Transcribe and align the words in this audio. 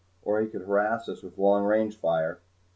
Or 0.23 0.41
he 0.41 0.47
could 0.47 0.63
harass 0.63 1.07
us 1.09 1.21
with 1.21 1.37
long 1.37 1.63
range 1.63 1.95
fire. 1.95 2.39